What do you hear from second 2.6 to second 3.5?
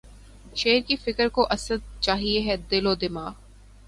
دل و دماغ